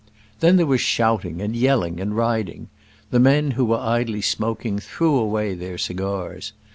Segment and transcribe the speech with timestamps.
[0.39, 2.69] Then there was shouting, and yelling, and riding.
[3.11, 6.53] The men who were idly smoking threw away their cigars.